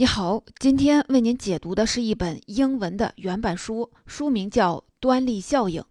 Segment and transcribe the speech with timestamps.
[0.00, 5.82] 你好，今天为您解读的是一本英文的原版书，书名叫《端粒效应》。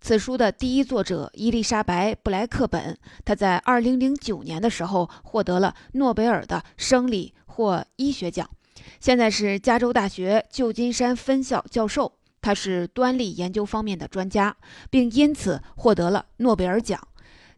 [0.00, 8.50] 此书的第一作者伊丽莎白·布莱克本，她在2009年的时候获得了诺贝尔的生理或医学奖，
[8.98, 12.12] 现在是加州大学旧金山分校教授。
[12.40, 14.56] 他是端粒研究方面的专家，
[14.90, 17.00] 并因此获得了诺贝尔奖。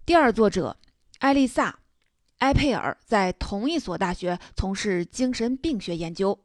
[0.04, 0.76] 第二作者
[1.20, 1.78] 艾丽萨。
[2.46, 6.38] 埃佩尔在同一所大学从事精神病学研究，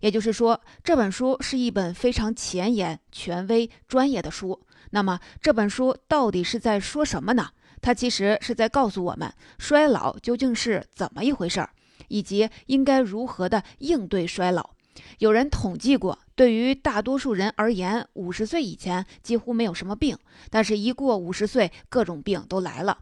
[0.00, 4.60] 也就是说，这本书是一本非常前沿、权威、专业的书。
[4.90, 7.50] 那么，这本书到底是在说什么呢？
[7.80, 11.70] 它其实是在告诉我们，衰老究竟是怎么一回事儿，
[12.08, 14.70] 以及应该如何的应对衰老。
[15.18, 20.18] 有人统计过，对于大多数人而言，五十岁以前几乎没有什么病，
[20.50, 22.98] 但是一过五十岁，各种病都来了。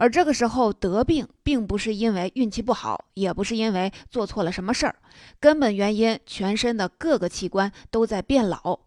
[0.00, 4.94] 而这个时候得病，并不是因为运气不好，也不是因为做错了什么事儿，
[5.40, 8.78] 根本原因，全身的各个器官都在变老。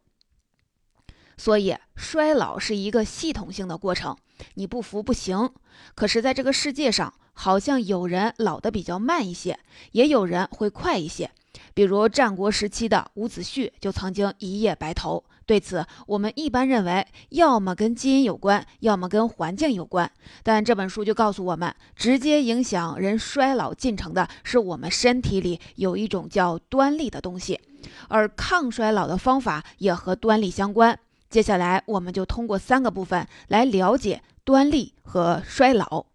[1.36, 4.16] 所以，衰老是一个系统性的过程，
[4.54, 5.52] 你不服不行。
[5.96, 9.60] 可是，在这个世界上，好像有人老得比较慢一些，
[9.92, 11.30] 也有人会快一些。
[11.74, 15.26] 比如战国时期的伍子胥就曾经一夜白头。
[15.52, 20.10] 对此，我们一般认为，要么跟基因有关，要么跟环境有关。
[20.44, 27.60] 但这本书就告诉我们，直接影响人衰老进程的是我们身体里有一种叫端粒的东西，
[28.08, 30.98] 而抗衰老的方法也和端粒相关。
[31.30, 36.06] 接下来，我们就通过三个部分来了解端粒和衰老。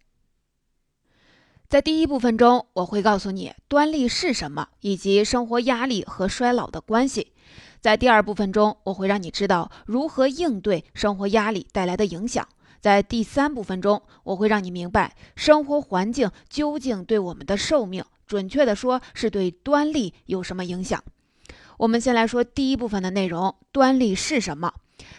[1.69, 7.33] 在第一部分中，我会告诉你端粒是什么，以及生活压力和衰老的关系。
[7.79, 12.47] 在第二部分中，我会让你知道如何应对生活压力带来的影响。
[12.79, 21.03] 在第三部分中，我会让你明白生活环境究竟对我们的寿命，准确的说是对端粒有什么影响。
[21.77, 24.73] 我们先来说第一部分的内容：端粒是什么？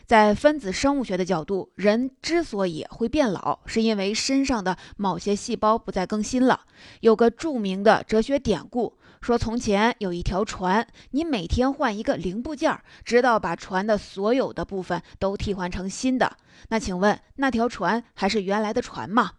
[0.07, 6.63] 在分子生物学的角度，人之所以会变老，是因为身上的某些细胞不再更新了。
[7.01, 8.98] 有个著名的哲学典故。
[9.21, 16.37] 说从前有一条船，你每天换一个零部件，直到把船的所有的部分都替换成新的。
[16.69, 19.33] 那请问，那条船还是原来的船吗？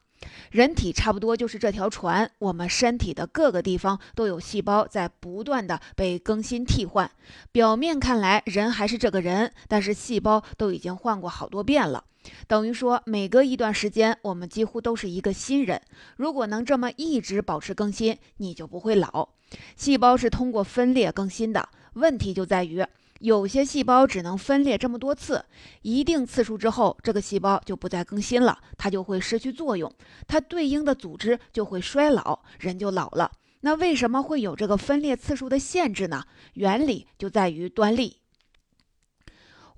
[0.52, 7.10] 人体差不多就是这条船，我们身体的各个地方都有细胞在不断的被更新替换。
[7.52, 12.04] 表面看来人还是这个人，但是细胞都已经换过好多遍了。
[12.48, 15.82] 等于说，每隔一段时间，我们几乎都是一个新人。
[16.18, 19.30] 如果能这么一直保持更新，你就不会老。
[19.78, 22.86] 细胞是通过分裂更新的，问题就在于
[23.20, 25.44] 有些细胞只能分裂这么多次，
[25.82, 29.92] 一定次数之后，这个细胞就不再更新了，它就会失去作用，
[30.28, 33.32] 它对应的组织就会衰老，人就老了。
[33.62, 36.24] 那为什么会有这个分裂次数的限制呢？
[36.54, 38.16] 原理就在于端粒。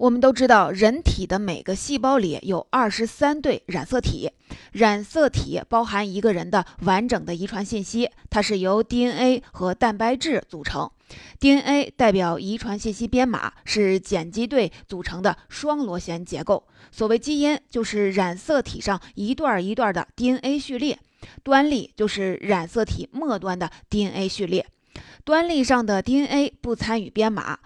[0.01, 4.31] 我们都知道，人体的每个细胞里有二十三对染色体，
[4.71, 10.89] 染色体包含一个人的完整的遗传信息，它是由 DNA 和蛋白质组成。
[11.39, 16.67] DNA 代表遗传信息编码，是碱基对组成的双螺旋结构。
[16.91, 20.95] 所谓基因，就是染色体上一段一段的 DNA 序列；
[21.43, 24.65] 端粒就是染色体末端的 DNA 序列。
[25.23, 27.59] 端粒上的 DNA 不参与编码，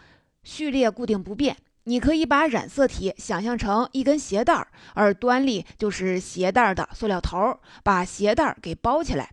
[0.43, 1.55] 序列固定不变。
[1.87, 9.29] 你可以把染色体想象成一根鞋带儿，而端粒就是鞋带的塑料头，把鞋带给包起来。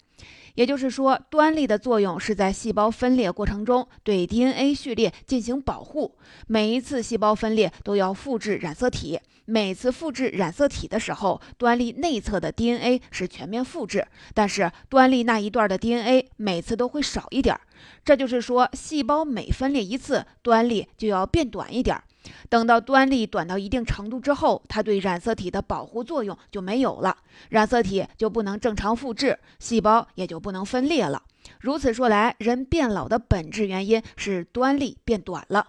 [0.55, 6.19] 也就是说，端粒的作用是在细胞分裂过程中对 DNA 序列进行保护。
[6.47, 17.59] 每一次细胞分裂都要复制染色体，每次复制染色体的时候，端粒内侧的 DNA 是全面复制，但是端粒那一段的 DNA 每次都会少一点。
[18.05, 21.99] 这就是说，细胞每分裂一次，端粒就要变短一点。
[22.49, 27.17] 等到端粒短到一定程度之后，它对染色体的保护作用就没有了，
[27.49, 31.23] 染色体就不能正常复制，细胞也就不能分裂了。
[31.61, 35.67] 如此说来，人变老的本质原因是端粒变短了。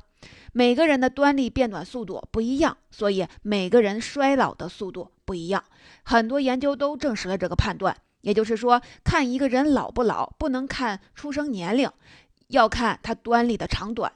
[0.51, 5.63] 每个人的端粒变短速度不一样，所以每个人衰老的速度不一样。
[6.03, 7.95] 很多研究都证实了这个判断。
[8.21, 11.89] 也就是说，看一个人老不老，不能看出生年龄，
[12.47, 14.13] 要看他端粒的长短。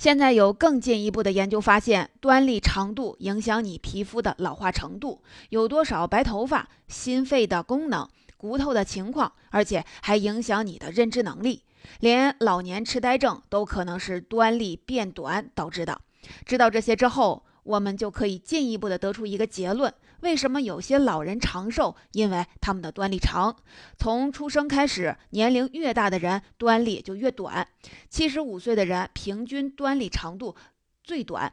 [0.00, 5.20] 现在有更进一步的研究发现，端粒长度影响你皮肤的老化程度，
[5.50, 8.08] 有多少白头发、心肺的功能、
[8.38, 11.64] 骨头的情况，而且还影响你的认知能力，
[11.98, 16.00] 连老年痴呆症都可能是端粒变短导致的。
[16.46, 21.94] 知道这些之后，我们就可以进一步的得出一个结论：为什么有些老人长寿？
[22.12, 23.56] 因为他们的端粒长。
[23.98, 27.66] 从出生开始，年龄越大的人端粒就越短。
[28.08, 30.54] 七十五岁的人平均端粒长度
[31.02, 31.52] 最短，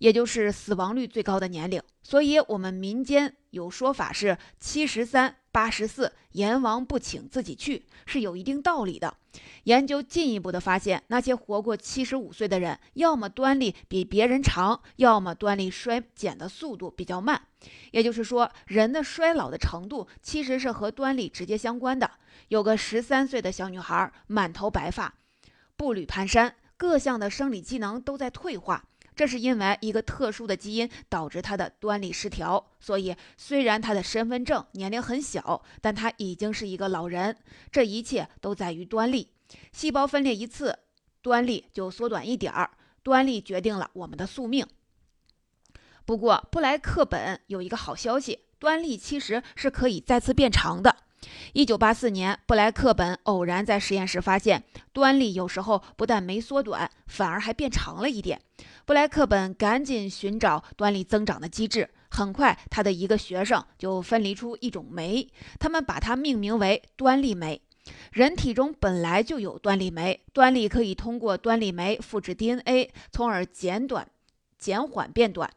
[0.00, 1.80] 也就是死亡率最高的年龄。
[2.02, 5.36] 所以，我们民间有说法是七十三。
[5.52, 9.16] 八十四，阎王不请自己去，是有一定道理的。
[9.64, 17.42] 研究进一步的发现，那些活过七十五岁的人，要么端粒比别人长，要么端粒衰减的速度比较慢。
[17.90, 22.08] 也就是说，人的衰老的程度其实是和端粒直接相关的。
[22.46, 25.12] 有个十三岁的小女孩，满头白发，
[25.76, 28.84] 步履蹒跚，各项的生理机能都在退化。
[29.20, 37.36] 这是因为一个特殊的基因导致他的端粒失调，所以虽然他的身份证年龄很小，但他已经是一个老人。
[37.70, 39.28] 这一切都在于端粒，
[39.72, 40.78] 细胞分裂一次，
[41.20, 42.70] 端粒就缩短一点儿，
[43.02, 44.66] 端粒决定了我们的宿命。
[46.06, 50.96] 不过布莱克本有一个好消息，端粒其实是可以再次变长的。
[51.52, 58.40] 一九八四年，布莱克本偶然在实验室发现，端粒有时候不但没缩短，反而还变长了一点。
[58.84, 61.90] 布莱克本赶紧寻找端粒增长的机制。
[62.10, 65.28] 很快，他的一个学生就分离出一种酶，
[65.60, 67.60] 他们把它命名为端粒酶。
[68.12, 74.08] 人体中本来就有端粒酶，端粒可以通过端粒酶复制 DNA，从而减短、
[74.58, 75.48] 减缓变短，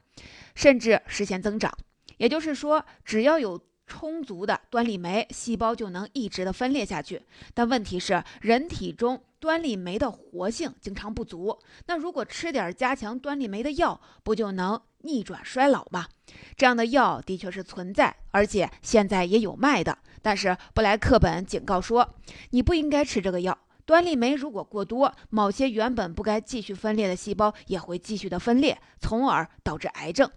[0.53, 1.75] 甚至实现增长。
[2.17, 7.21] 也就是说，只要有充足的端粒酶，细胞就能一直的分裂下去。
[7.53, 11.59] 但问题是，人体中端粒酶的活性经常不足。
[11.87, 16.07] 那如果吃点加强端粒酶的药，不就能逆转衰老吗？
[16.55, 19.97] 这样的药的确是存在，而且现在也有卖的。
[20.21, 22.15] 但是布莱克本警告说，
[22.51, 23.57] 你不应该吃这个药。
[23.85, 30.31] 端粒酶如果过多，某些原本不该继续分裂的细胞也会继续的分裂，从而导致癌症。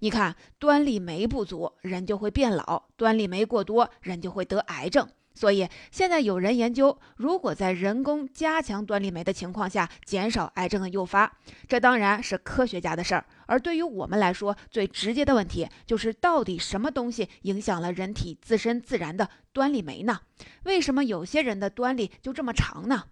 [0.00, 5.08] 你看，端粒酶不足，人就会变老；端粒酶过多，人就会得癌症。
[5.34, 13.24] 所以现在有人研究，如果在人工加强端粒酶的情况下，减少癌症的诱发，这当然是科学家的事儿。
[13.46, 20.20] 而对于我们来说，最直接的问题就是，到底什么东西影响了人体自身自然的端粒酶呢？
[20.64, 23.04] 为什么有些人的端粒就这么长呢？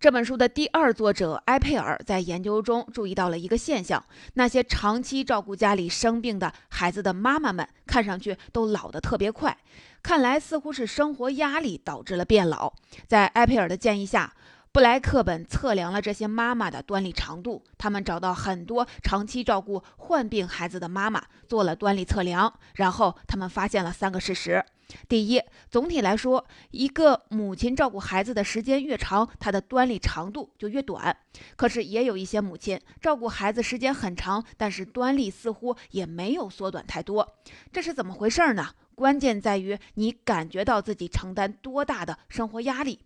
[0.00, 4.04] 这本书的第二作者埃佩尔在研究中注意到了一个现象：
[4.34, 9.58] 那些长期照顾家里生病的孩子的妈妈们，看上去都老得特别快。
[10.00, 12.72] 看来似乎是生活压力导致了变老。
[13.08, 14.32] 在埃佩尔的建议下，
[14.72, 17.64] 布莱克本测量了这些妈妈的端粒长度。
[17.76, 24.64] 他们找到很多长期照顾患病孩子的妈妈，做了端粒测量，然后他们发现了三个事实。
[25.06, 31.14] 第一，总体来说，一个母亲照顾孩子的时间越长，她的端粒长度就越短。
[31.56, 37.36] 可是也有一些母亲照顾孩子时间很长，但是端粒似乎也没有缩短太多，
[37.70, 38.70] 这是怎么回事呢？
[38.94, 43.00] 关键在于你感觉到自己承担多大的生活压力。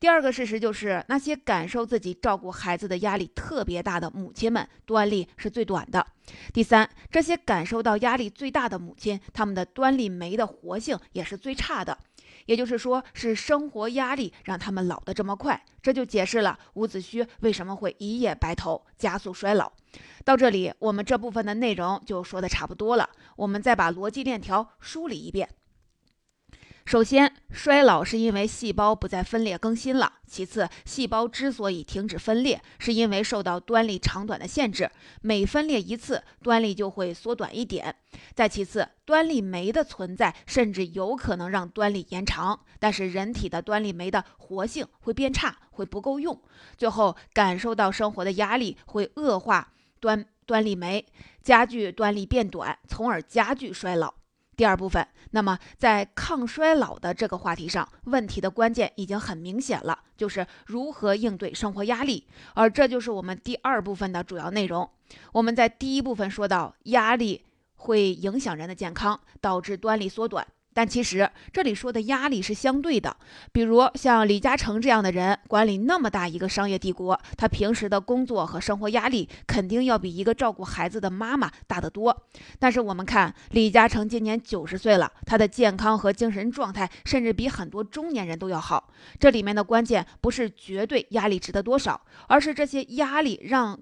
[0.00, 6.06] 第二个事实就是，那些感受自己照顾孩子的压力特别大的母亲们，端粒是最短的。
[6.52, 11.96] 第三，这些感受到压力最大的母亲，她们的端粒酶的活性也是最差的。
[12.46, 15.64] 也就是说，是生活压力让他们老得这么快。
[15.80, 19.72] 这就解释了伍子胥为什么会一夜白头，加速衰老。
[20.24, 23.08] 到这里，我们这部分的内容就说的差不多了。
[23.36, 25.48] 我们再把逻辑链条梳理一遍。
[26.84, 30.12] 首先，衰老是因为细胞不再分裂更新了。
[30.26, 34.90] 其次，细胞之所以停止分裂，是因为受到端粒长短的限制，
[35.22, 37.96] 每分裂一次，端粒就会缩短一点。
[38.34, 46.38] 再其次，端粒酶的存在甚至有可能让端粒延长，但是人体的端粒酶的活性会变差，会不够用。
[46.76, 51.06] 最后，感受到生活的压力会恶化端端粒酶，
[51.42, 54.12] 加剧端粒变短，从而加剧衰老。
[54.56, 64.88] 第二部分，那么在抗衰老的这个话题上，问题的关键已经很明显了，就是如何应对生活压力，而这就是我们第二部分的主要内容。
[65.32, 67.42] 我们在第一部分说到，压力
[67.76, 70.46] 会影响人的健康，导致端粒缩短。
[70.74, 73.16] 但其实这里说的压力是相对的，
[73.52, 82.24] 比如像李嘉诚这样的人管理那么大一个商业帝国，他平时的工作和生活压力肯定要比一个照顾孩子的妈妈大得多。
[82.58, 88.92] 但是我们看李嘉诚今年九十岁了，他的健康和精神状态甚至比很多中年人都要好。
[89.20, 93.78] 这里面的关键不是绝对压力值得多少，而是这些压力让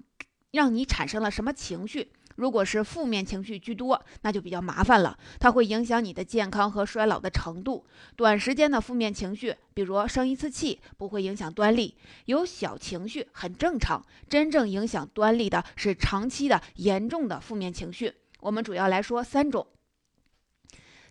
[0.51, 2.11] 让你产生了什么情绪。
[2.35, 7.85] 如果是负面情绪居多，那就比较麻烦了，它会影响你的健康和衰老的程度。
[8.15, 14.05] 短时间的负面情绪，比如生一次气，不会影响端粒，有小情绪很正常。
[14.29, 18.13] 真正影响端粒的是长期的严重的负面情绪。
[18.39, 19.67] 我们主要来说三种。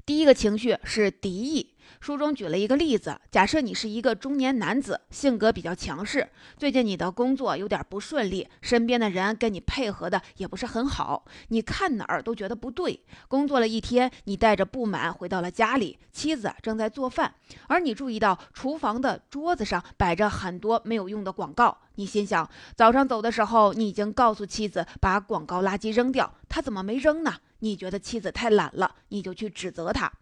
[0.04, 1.71] 第一个情绪是敌意。
[2.00, 13.02] 书中举了一个例子，假设你是一个中年男子，性格比较强势，最近你的工作有点不顺利，身边的人跟你配合的也不是很好，你看哪儿都觉得不对。
[13.28, 17.34] 工作了一天，你带着不满回到了家里，妻子正在做饭，
[17.68, 27.34] 而你注意到厨房的桌子上摆着很多没有用的广告，你心想，早上走的时候你已经告诉妻子把广告垃圾扔掉，他怎么没扔呢？
[27.60, 30.12] 你觉得妻子太懒了，你就去指责他，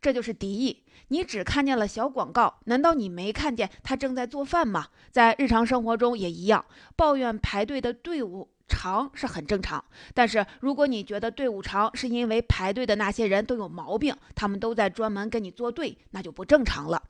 [0.00, 0.84] 这就是敌意。
[1.08, 4.88] 你只看见了小广告，难道你没看见他正在做饭吗？
[5.10, 6.64] 在日常生活中也一样，
[6.96, 9.84] 抱怨排队的队伍长是很正常。
[10.14, 17.02] 但是如果你觉得队伍长是因为排队的那些人都有毛病，他们都在专门跟你作对，那就不正常了。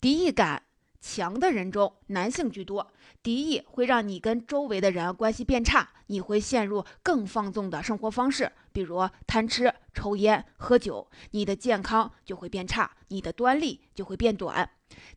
[0.00, 0.62] 敌意感。
[1.06, 2.90] 强的人中，男性居多。
[3.22, 14.68] 敌意会让你跟周围的人关系变差，你会陷入更放纵的生活方式，比如贪吃、抽烟、喝酒，你的健康就会变差，你的端力就会变短。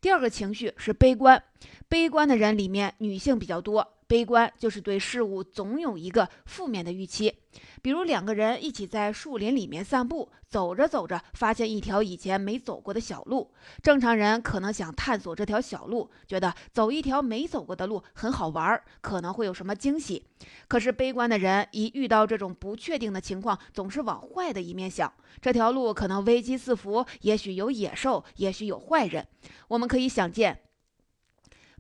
[0.01, 1.41] 第二个情绪是悲观，
[1.87, 3.93] 悲观的人里面女性比较多。
[4.07, 7.33] 悲观就是对事物总有一个负面的预期，
[7.81, 13.51] 比如两个人一起在树林里面散步，走着走着发现一条以前没走过的小路。
[13.83, 20.25] 正常人可能想探索这条小路，觉得走一条没走过的路很好玩，可能会有什么惊喜。
[20.69, 29.27] 可是悲观的人一遇到这种不确定的情况，总是往坏的一面想，这条路可能危机四伏，也许有野兽，也许有坏人。
[29.67, 30.61] 我们可以想见。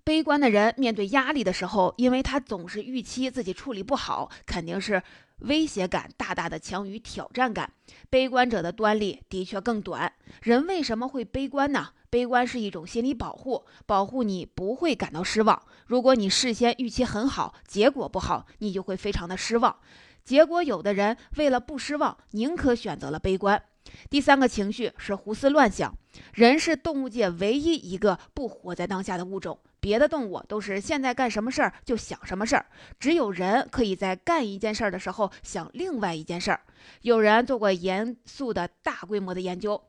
[0.07, 5.03] 悲观的人面对压力的时候，因为他总是预期自己处理不好，肯定是
[5.39, 7.69] 威胁感大大的强于挑战感。
[8.09, 10.13] 悲观者的端粒的确更短。
[10.41, 11.89] 人为什么会悲观呢？
[12.09, 15.61] 悲观是一种心理保护，保护你不会感到失望。
[15.87, 19.75] 如果你事先预期很好，结果不好，你就会非常的失望。
[20.23, 23.61] 结果有的人为了不失望，宁可选择了悲观。
[24.09, 25.93] 第三个情绪是胡思乱想。
[26.33, 29.59] 人是动物界唯一一个不活在当下的物种。
[29.79, 32.65] 别的动物都是现在干什么事儿就想什么事儿，
[32.99, 36.61] 只有人可以在干一件事儿的时候想另外一件事儿。
[37.01, 39.81] 有人做过严肃的大规模的研究，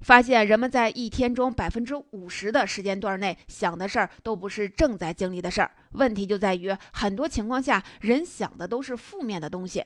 [0.00, 5.70] 发现人们在一天中百分之五十的时间段内想的事儿都不是正在经历的事儿。
[5.92, 9.84] 问题就在于，很多情况下人想的都是负面的东西。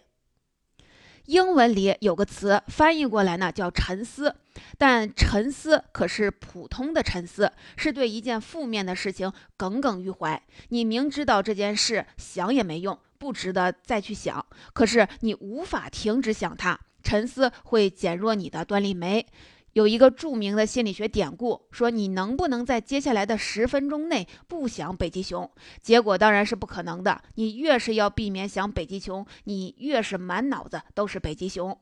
[1.27, 4.35] 英文里有个词翻译过来呢，叫沉思。
[4.77, 10.41] 但沉思可是普通的沉思，是对一件负面的事情耿耿于怀。
[10.69, 16.79] 你明知道这件事想也没用，不值得再去想，可是你无法停止想它。
[17.03, 19.27] 沉思会减弱你的端粒酶。
[19.75, 25.51] 有一个著名的心理学典故说：“你能不能在接下来的十分钟内不想北极熊？”
[25.83, 27.21] 结果当然是不可能的。
[27.35, 31.77] 你越是要避免想北极熊，你越是满脑子都是北极熊。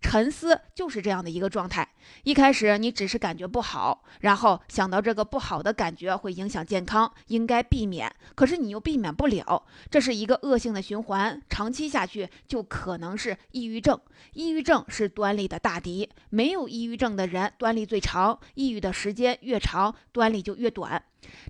[0.00, 1.88] 沉思就是这样的一个状态。
[2.24, 8.12] 一开始你只是感觉不好，然后想到这个不好的感觉会影响健康，应该避免。
[8.34, 11.40] 可是你又避免不了，这是一个恶性的循环。
[11.48, 13.98] 长期下去就可能是抑郁症。
[14.32, 16.08] 抑郁症是端粒的大敌。
[16.30, 21.02] 没有抑郁症的人端粒最长，抑郁的时间越长，端粒就越短。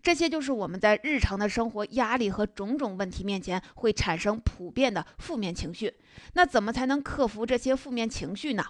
[0.02, 5.92] 这些就是我们在日常的生活压力和种种问题面前会产生普遍的负面情绪。
[6.32, 8.64] 那怎么才能克服这些负面情绪呢？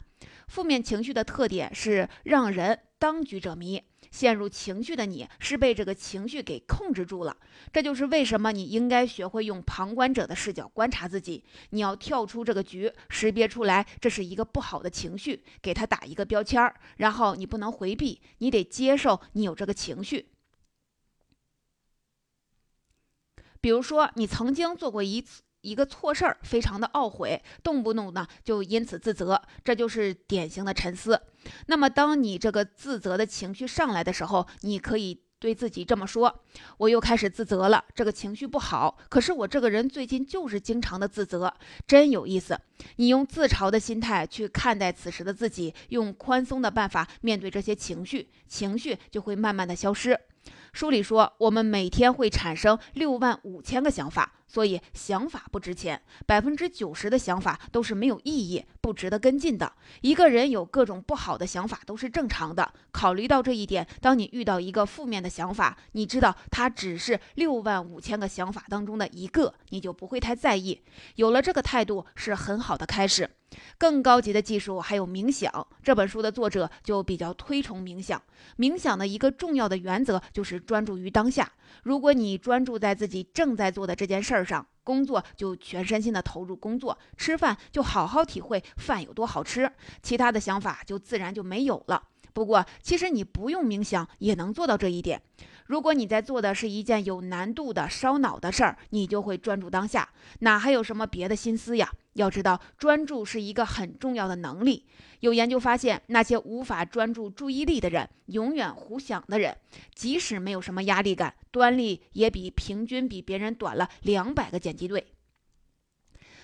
[0.47, 7.37] 负面情绪的特点是让人当局者迷，陷入情绪的你是被这个情绪给控制住了。
[7.73, 11.45] 这就是为什么你应该学会用旁观者的视角观察自己。
[11.71, 20.31] 你要跳出这个局，识别出来这是一个不好的情绪，给他打一个标签儿，然后你不能回避，你得接受你有这个情绪。
[23.61, 31.21] 比如说，你曾经做过一次一个错事儿，非常的懊悔，动不动呢就因此自责，这就是典型的沉思。
[31.67, 36.45] 那么，当你这个自责的情绪上来的时候，你可以对自己这么说
[36.79, 38.97] ：“我又开始自责了，这个情绪不好。
[39.09, 41.53] 可是我这个人最近就是经常的自责，
[41.85, 42.57] 真有意思。”
[42.97, 50.17] 你用自嘲的心态去看待此时的自己，用宽松的办法面对这些情绪，情绪就会慢慢的消失。
[50.77, 54.35] 书里说，我们每天会产生六万五千个想法。
[54.47, 59.73] 所以想法不值钱，百分之九十的想法都是没有意义、不值得跟进的。
[60.03, 62.73] 一个人有各种不好的想法都是正常的。
[62.93, 70.81] 考虑到这一点，当你遇到一个负面的想法，你知道它只是六万五千个想法当中的一个，你就不会太在意。
[71.17, 73.29] 有了这个态度是很好的开始。
[73.79, 75.67] 更高级的技术还有冥想。
[75.83, 78.21] 这本书的作者就比较推崇冥想。
[78.59, 81.51] 冥想的一个重要的原则就是专注于当下。
[81.85, 89.71] 如果你专注在自己正在做的这件事儿上，工作就全身心的投入工作，吃饭就好好体会饭有多好吃，
[90.03, 92.03] 其他的想法就自然就没有了。
[92.33, 95.23] 不过，其实你不用冥想也能做到这一点。
[95.67, 100.09] 如果你在做的是一件有难度的、烧脑的事儿，你就会专注当下，
[100.41, 101.91] 哪还有什么别的心思呀？
[102.13, 104.85] 要知道，专注是一个很重要的能力。
[105.21, 109.57] 有研究发现，那些无法专注注意力的人，永远胡想的人，
[109.95, 115.07] 即使没有什么压力感，端粒也比平均比别人短了两百个碱基对。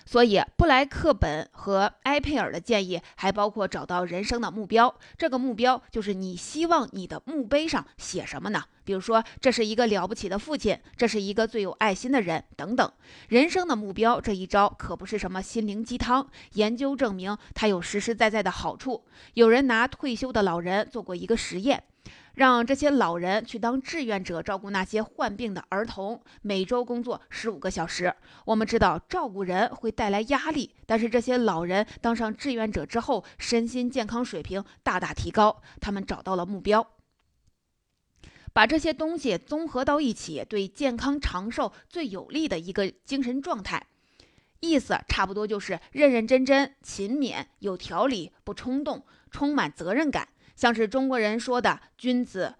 [0.04, 4.94] 所以，布莱克本和埃佩尔的建议还包括找到人生的目标。
[5.16, 8.64] 这个目标就是你希望你的墓碑上写什么呢？
[8.84, 12.92] 比如说，这是一个了不起的父亲，这是一个最有爱心的人，等等。
[13.28, 19.04] 人生的目标这一招可不是什么心灵鸡汤，研究证明它有实实在在的好处。
[19.34, 21.84] 有人拿退休的老人做过一个实验。
[22.34, 28.14] 让这些老人去当志愿者，照顾那些患病的儿童，每周工作十五个小时。
[28.46, 35.60] 我们知道照顾人会带来压力，但是这些老人当上志愿者之后，身心健康水平大大提高。
[35.78, 36.86] 他们找到了目标，
[38.54, 43.86] 把这些东西综合到一起，对健康长寿最有利的一个精神状态，
[44.60, 50.28] 意思差不多就是认认真真、勤勉、有条理、不冲动、充满责任感。
[50.54, 52.54] 像是中国人说的“君子”，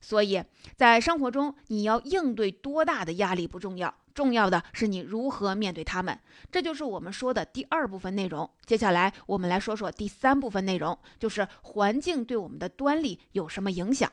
[0.00, 0.42] 所以
[0.76, 6.18] 在生活中，你要应对多大的压力不重要，重要的是你如何面对他们。
[6.50, 8.48] 这就是我们说的第二部分内容。
[8.64, 14.10] 接下来，我们来说说第三部分内容，就是环境对我们的端粒有什么影响。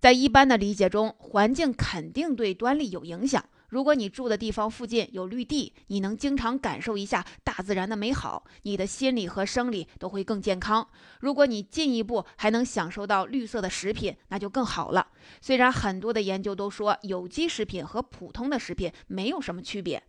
[0.00, 3.44] 在一般的理解中，环境肯定对端粒有影响。
[3.72, 10.86] 如果你住的地方附近有绿地，你能经常感受一下大自然的美好，你的心理和生理都会更健康。
[11.20, 15.08] 如果你进一步还能享受到绿色的食品，那就更好了。
[15.40, 20.02] 虽然很多的研究都说有机食品和普通的食品没有什么区别，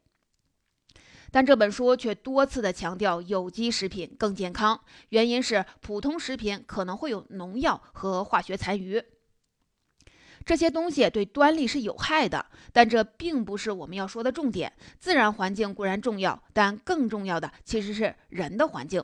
[1.32, 9.02] 但这本书却多次的强调有机食品更健康，原因是普通食品可能会有农药和化学残余。
[10.46, 14.72] 这些东西对端粒是有害的，但这并不是我们要说的重点。
[15.00, 19.04] 自然环境固然重要，但更重要的其实是人的环境。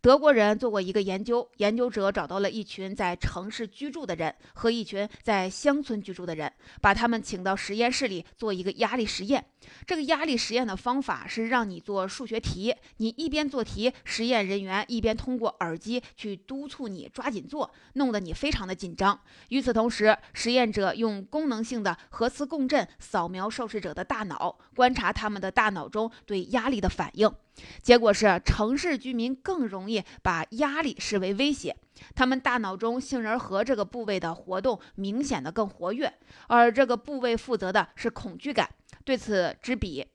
[0.00, 9.44] 德国人做过一个研究，研究者找到了一群在城市居住的人和一群在乡村居住的人，把他们请到实验室里做一个压力实验。
[9.86, 19.18] 这个压力实验的方法是让你做数学题，你一边做题，实验人员一边通过耳机去督促你抓紧做，弄得你非常的紧张。
[19.48, 27.30] 与此同时，实验者用功能性的核磁共振扫描受试者的大脑，观察他们的大脑中对压力的反应。
[27.82, 31.76] 结果是，城市居民更容易把压力视为威胁，
[32.14, 36.12] 他们大脑中杏仁核这个部位的活动明显的更活跃，
[36.46, 38.70] 而这个部位负责的是恐惧感。
[39.08, 40.06] 对此之比，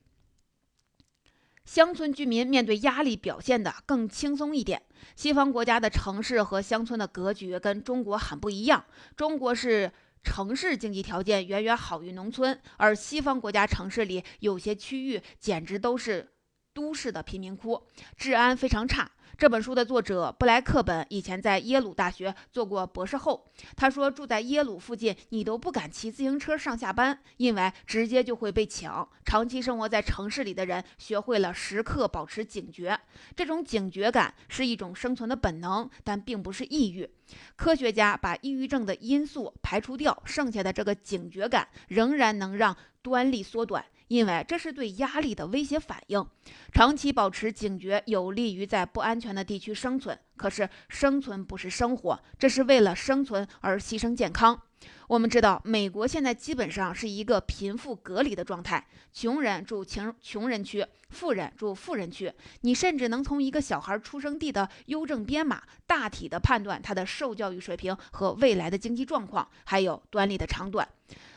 [1.65, 4.83] 乡村居民面对压力表现的更轻松一点。
[5.15, 8.85] 西方国家的城市和乡村的格局跟中国很不一样，
[9.17, 9.91] 中国是
[10.23, 16.32] 城市经济条件远远好于农村，而西方国家城市里有些区域简直都是。
[16.73, 17.81] 都市的贫民窟，
[18.17, 19.11] 治安非常差。
[19.35, 23.51] 这本书的作者布莱克本以前在耶鲁大学做过博士后。
[23.75, 29.09] 他说，住在耶鲁附近，你都不敢骑自行车上下班，因为直接就会被抢。
[29.25, 32.97] 长期生活在城市里的人，学会了时刻保持警觉。
[33.35, 37.09] 这种警觉感是一种生存的本能，但并不是抑郁。
[37.55, 43.83] 科学家把抑郁症的因素排除掉，剩下的这个警觉感仍然能让端粒缩短。
[44.13, 46.23] 因为这是对压力的威胁反应，
[46.71, 50.15] 长期保持警觉有利于在不安全的地区生存。
[50.37, 54.61] 可是生存不是生活，这是为了生存而牺牲健康。
[55.07, 62.31] 我们知道，美国现在基本上是一个贫富隔离的状态，穷人住穷穷人区，富人住富人区。
[62.61, 70.87] 你甚至能从一个小孩出生地的邮政编码，大体的判断他的受教育水平和未来的经济状况，还有端粒的长短。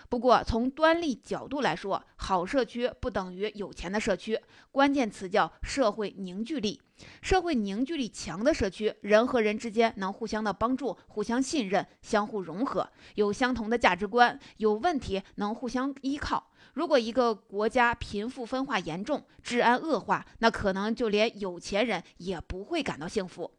[0.09, 4.40] 不过，从端粒角度来说，好社区不等于有钱的社区，
[4.71, 6.81] 关键词叫社会凝聚力。
[7.21, 16.53] 社会凝聚力强的社区，人和人之间能互相的帮助、互相信任、相互融合，有相同的价值观，有问题能互相依靠。
[16.75, 23.53] 如果一个国家贫富分化严重、治安恶化，那可能就连有钱人也不会感到幸福。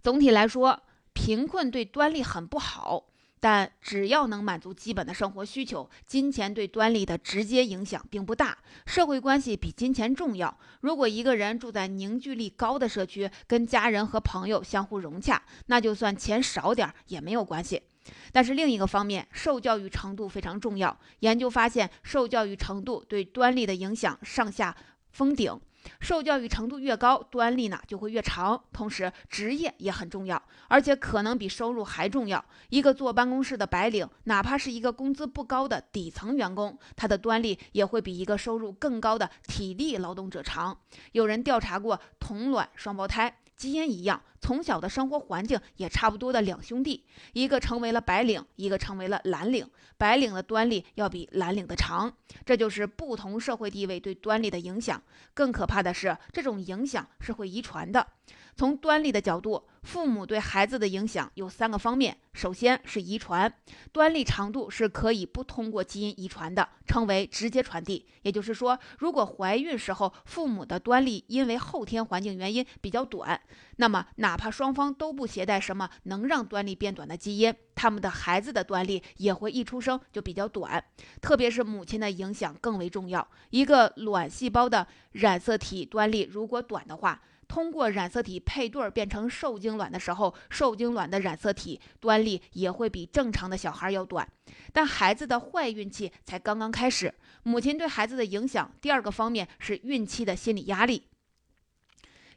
[0.00, 3.11] 总体来说，贫困对端粒很不好。
[3.42, 8.56] 但只要能满足基本的生活需求，金钱对端粒的直接影响并不大。
[8.86, 10.56] 社会关系比金钱重要。
[10.80, 17.82] 如果一个人住在凝聚力高的社区，跟家人和朋友相互融洽，那就算钱少点也没有关系。
[18.30, 20.96] 但是另一个方面，受教育程度非常重要。
[21.18, 24.76] 研究发现，受教育程度对端粒的影响上下
[25.10, 25.60] 封顶。
[26.00, 28.62] 受教育程度越高，端粒呢就会越长。
[28.72, 32.44] 同时，职业也很重要，而且可能比收入还重要。
[32.68, 40.78] 一个坐办公室的白领，哪怕是一个工资不高的底层员工，他的端粒也会比一个收入更高的体力劳动者长。
[41.12, 43.38] 有人调查过同卵双胞胎。
[43.62, 49.64] 基因一样，从小的生活环境也差不多的两兄弟，一个成为了白领，一个成为了蓝领。
[49.96, 52.12] 白领的端粒要比蓝领的长，
[52.44, 55.00] 这就是不同社会地位对端粒的影响。
[55.32, 58.04] 更可怕的是，这种影响是会遗传的。
[58.54, 62.16] 从端粒的角度，父母对孩子的影响有三个方面。
[62.34, 63.52] 首先是遗传，
[63.92, 68.06] 端粒长度是可以不通过基因遗传的，称为直接传递。
[68.22, 73.40] 也就是说，如果怀孕时候父母的端粒因为后天环境原因比较短，
[73.76, 80.82] 那么哪怕双方都不携带什么能让端粒变短的基因，他们的孩子的端粒也会一出生就比较短。
[81.20, 87.20] 特别是母亲的影响更为重要，一个卵细胞的染色体端粒如果短的话。
[87.52, 94.26] 通过染色体配对变成受精卵的时候，受精卵的染色体端粒也会比正常的小孩要短。
[94.72, 97.12] 但孩子的坏运气才刚刚开始，
[97.42, 101.02] 母亲对孩子的影响，第二个方面是孕期的心理压力。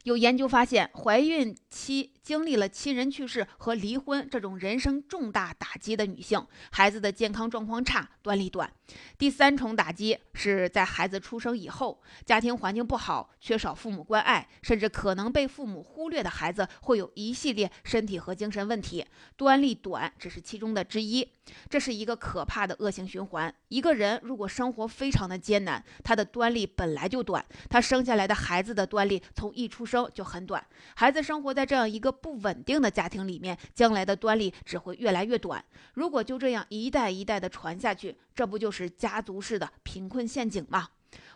[0.06, 8.72] 有研究发现，怀孕期经历了亲人去世和离婚这种人生重大打击的女性，孩子的健康状况差，端粒短。
[9.18, 19.04] 第三重打击是在孩子出生以后，家庭环境不好，缺少父母关爱，甚至可能被父母忽略的孩子，会有一系列身体和精神问题。
[19.36, 21.28] 端粒短只是其中的之一，
[21.68, 23.52] 这是一个可怕的恶性循环。
[23.70, 35.64] 一个人如果生活非常的艰难，他的端粒本来就短，他生下来的孩子的端粒从一出生就很短，孩子生活在这样一个不稳定的家庭里面，将来的端粒只会越来越短。
[35.94, 40.88] 如果就这样一代一代的传下去，这不就是家族式的贫困陷阱吗？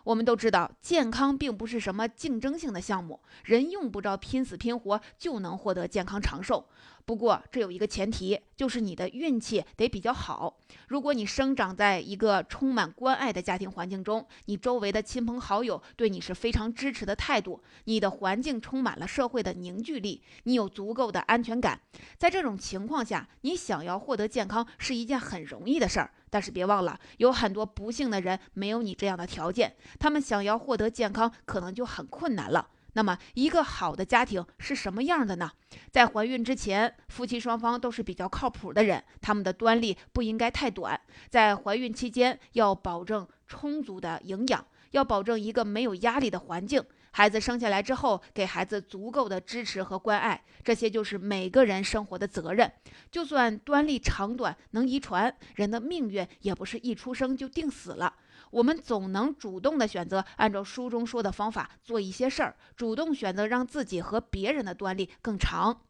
[0.03, 6.67] 我们都知道，健康并不是什么竞争性的项目，人用不着拼死拼活就能获得健康长寿。
[7.03, 10.59] 不过，这有一个前提，就是你的运气得比较好。
[10.87, 21.81] 如果你生长在一个充满关爱的家庭环境中，你周围的亲朋好友对你是非常支持的态度，你的环境充满了社会的凝聚力，你有足够的安全感，
[22.17, 26.11] 在这种情况下，你想要获得健康是一件很容易的事儿。
[26.31, 32.69] 但是别忘了，有很多不幸的人没有你这样的条件，他们想要获得健康可能就很困难了。
[32.93, 35.51] 那么，一个好的家庭是什么样的呢？
[35.91, 40.99] 在怀孕之前，夫妻双方都是比较靠谱的人，他们的端粒不应该太短。
[41.29, 46.83] 在怀孕期间，要保证充足的营养，要保证一个没有压力的环境。
[47.11, 52.71] 孩子生下来之后，给孩子足够的支持和关爱，这些就是每个人生活的责任。
[53.11, 58.15] 就算端粒长短能遗传，人的命运也不是一出生就定死了。
[58.51, 65.81] 我们总能主动的选择按照书中说的方法做一些事儿，主动选择让自己和别人的端粒更长。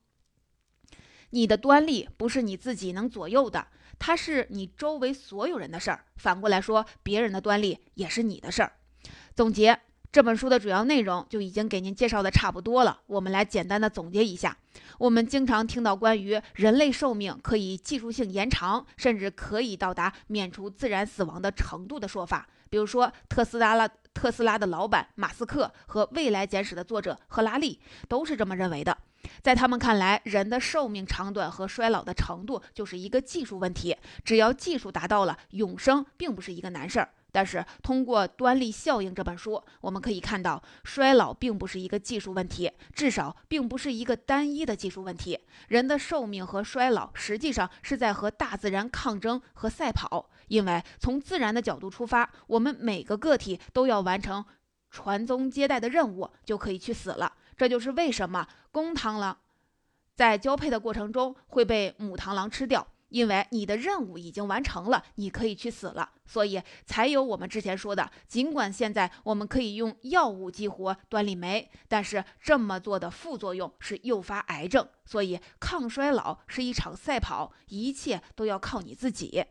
[1.31, 6.05] 你的端粒不是你自己能左右的，它是你周围所有人的事儿。
[6.17, 8.73] 反过来说，别人的端粒也是你的事儿。
[9.33, 9.79] 总结
[10.11, 14.57] 这本书的主要内容就已经给您介绍的差不多了，我们来简单的总结一下。
[14.97, 22.45] 我们经常听到关于人类寿命可以技术性延长，甚至可以到达免除自然死亡的程度的说法。
[22.69, 28.97] 比如说，特斯拉了特斯拉的老板马斯克和《未来简史》的作者赫拉利都是这么认为的。
[29.41, 33.95] 在他们看来，人的寿命长短和衰老的程度就是一个技术问题，
[34.25, 37.09] 只要技术达到了，永生并不是一个难事儿。
[37.33, 45.39] 但是，通过《端粒效应》这本书，我们可以看到，衰老并不是一个技术问题，至少并不是一个单一的技术问题。
[45.69, 50.29] 人的寿命和衰老实际上是在和大自然抗争和赛跑。
[50.51, 54.45] 因为从自然的角度出发，我们每个个体都要完成
[54.89, 57.31] 传宗接代的任务，就可以去死了。
[57.55, 59.37] 这就是为什么公螳螂
[60.13, 62.85] 在交配的过程中会被母螳螂吃掉。
[63.07, 68.09] 因为你的任务已经完成了，你可以去死了，所以才有我们之前说的。
[68.25, 74.87] 尽管现在我们可以用药物激活端粒酶，但是这么做的副作用是诱发癌症。
[75.05, 79.43] 所以抗衰老是一场赛跑，一切都要靠你自己。